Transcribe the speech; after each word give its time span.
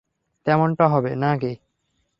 তেমনটা 0.45 0.85
হবে 0.87 1.11
না-কি? 1.15 1.51